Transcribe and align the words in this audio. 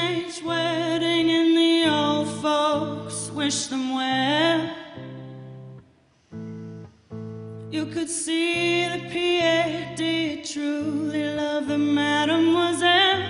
teenage 0.00 0.42
wedding 0.42 1.30
and 1.30 1.56
the 1.56 1.90
old 1.90 2.28
folks 2.40 3.30
wish 3.30 3.66
them 3.66 3.94
well. 3.94 4.76
You 7.70 7.86
could 7.86 8.08
see 8.08 8.88
the 8.88 9.08
Pierre 9.10 9.94
did 9.96 10.44
truly 10.44 11.34
love 11.34 11.68
the 11.68 11.78
mademoiselle. 11.78 13.22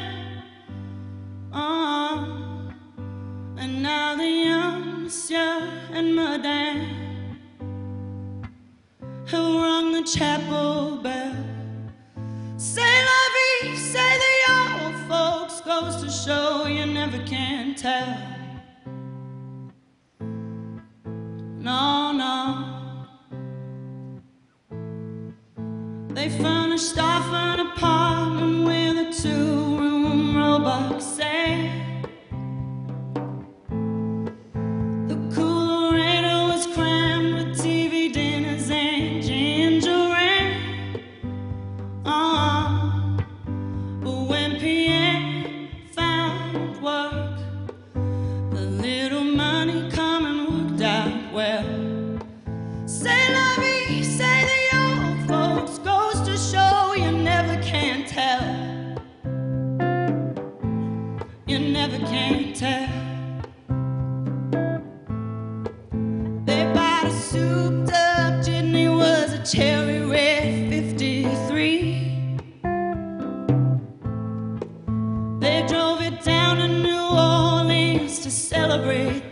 Uh, 1.53 2.63
and 3.59 3.83
now 3.83 4.17
the 4.17 4.29
young 4.29 5.03
monsieur 5.05 5.69
and 5.93 6.15
madame 6.15 6.87
have 9.27 9.55
rung 9.55 9.93
the 9.93 10.03
chapel 10.03 10.97
bell. 11.03 11.37
Say 12.57 13.05
never 17.11 17.25
can 17.25 17.75
tell. 17.75 18.17
No, 21.59 22.13
no. 22.13 23.07
They 26.15 26.29
furnished 26.29 26.99
off 26.99 27.27
an 27.33 27.61
apartment 27.61 28.10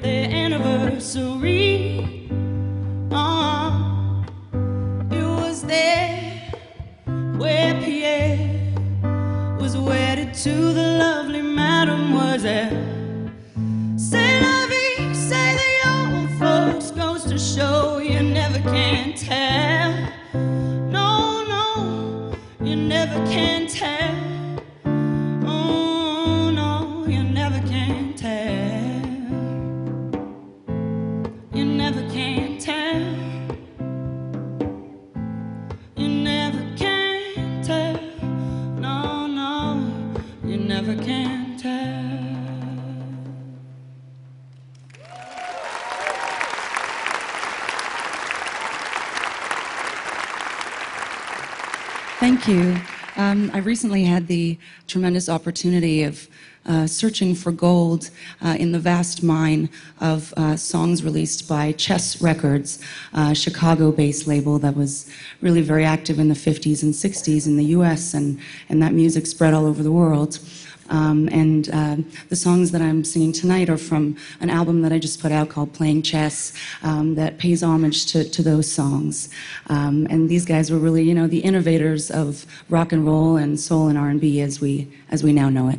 their 0.02 0.28
anniversary. 0.30 2.28
Uh, 3.10 4.24
it 5.10 5.22
was 5.22 5.62
there 5.62 6.52
where 7.36 7.74
Pierre 7.80 8.74
was 9.60 9.76
wedded 9.76 10.34
to 10.34 10.54
the 10.72 10.98
lovely 10.98 11.42
mademoiselle. 11.42 12.70
Say 13.96 14.40
vie, 14.40 15.12
say 15.12 15.56
the 15.62 15.72
old 15.94 16.30
folks, 16.38 16.90
goes 16.90 17.24
to 17.24 17.38
show 17.38 17.98
you 17.98 18.22
never 18.22 18.60
can 18.60 19.14
tell. 19.14 19.67
Thank 52.28 52.46
you. 52.46 52.78
Um, 53.16 53.50
I 53.54 53.58
recently 53.60 54.04
had 54.04 54.26
the 54.26 54.58
tremendous 54.86 55.30
opportunity 55.30 56.02
of 56.02 56.28
uh, 56.66 56.86
searching 56.86 57.34
for 57.34 57.50
gold 57.50 58.10
uh, 58.42 58.54
in 58.58 58.70
the 58.70 58.78
vast 58.78 59.22
mine 59.22 59.70
of 60.02 60.34
uh, 60.36 60.54
songs 60.54 61.02
released 61.02 61.48
by 61.48 61.72
Chess 61.72 62.20
Records, 62.20 62.84
a 63.14 63.34
Chicago 63.34 63.90
based 63.90 64.26
label 64.26 64.58
that 64.58 64.76
was 64.76 65.10
really 65.40 65.62
very 65.62 65.86
active 65.86 66.18
in 66.18 66.28
the 66.28 66.34
50s 66.34 66.82
and 66.82 66.92
60s 66.92 67.46
in 67.46 67.56
the 67.56 67.64
US, 67.76 68.12
and, 68.12 68.38
and 68.68 68.82
that 68.82 68.92
music 68.92 69.24
spread 69.26 69.54
all 69.54 69.64
over 69.64 69.82
the 69.82 69.90
world. 69.90 70.38
Um, 70.88 71.28
and 71.30 71.68
uh, 71.72 71.96
the 72.28 72.36
songs 72.36 72.70
that 72.72 72.82
I'm 72.82 73.04
singing 73.04 73.32
tonight 73.32 73.68
are 73.68 73.78
from 73.78 74.16
an 74.40 74.50
album 74.50 74.82
that 74.82 74.92
I 74.92 74.98
just 74.98 75.20
put 75.20 75.32
out 75.32 75.48
called 75.48 75.72
Playing 75.72 76.02
Chess 76.02 76.52
um, 76.82 77.14
that 77.16 77.38
pays 77.38 77.62
homage 77.62 78.06
to, 78.12 78.28
to 78.28 78.42
those 78.42 78.70
songs. 78.70 79.28
Um, 79.68 80.06
and 80.10 80.28
these 80.28 80.44
guys 80.44 80.70
were 80.70 80.78
really, 80.78 81.02
you 81.02 81.14
know, 81.14 81.26
the 81.26 81.40
innovators 81.40 82.10
of 82.10 82.46
rock 82.68 82.92
and 82.92 83.06
roll 83.06 83.36
and 83.36 83.58
soul 83.58 83.88
and 83.88 83.98
R&B 83.98 84.40
as 84.40 84.60
we 84.60 84.88
as 85.10 85.22
we 85.22 85.32
now 85.32 85.48
know 85.48 85.68
it. 85.68 85.78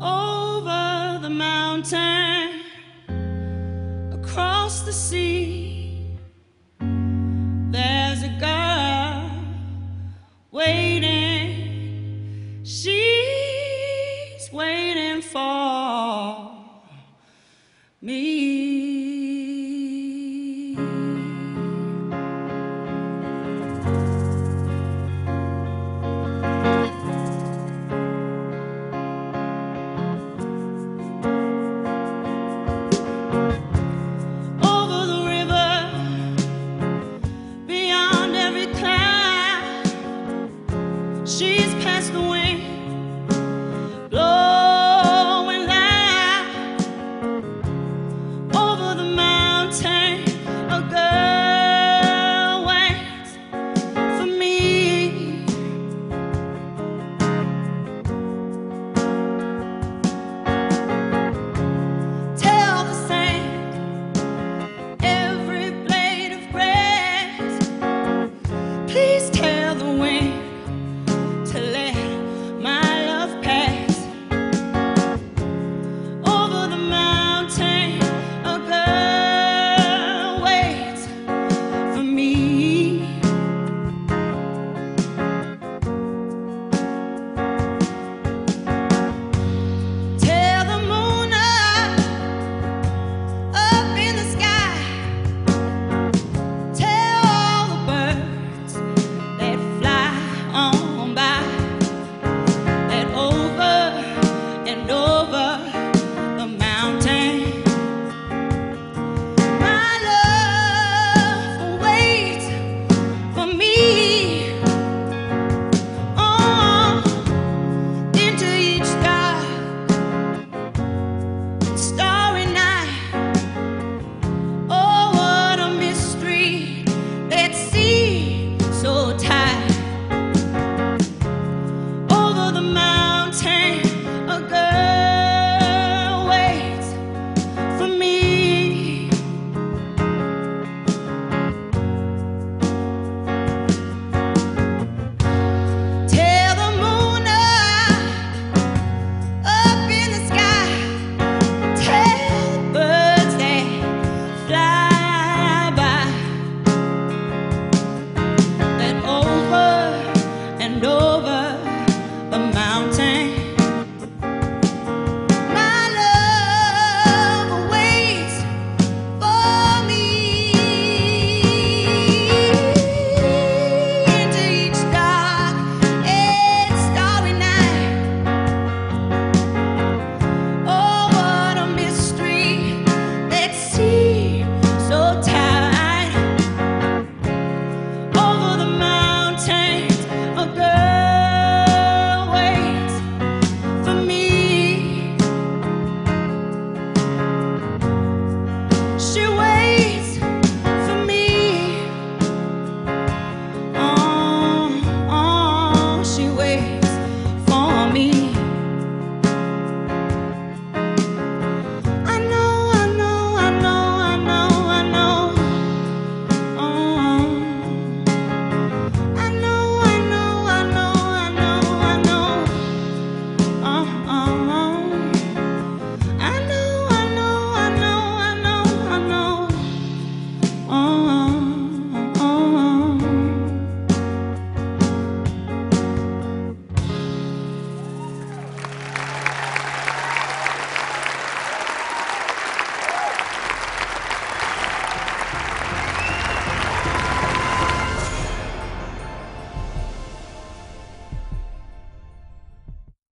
over 0.00 1.18
the 1.22 1.30
mountain, 1.30 2.62
across 4.12 4.82
the 4.82 4.92
sea. 4.92 5.71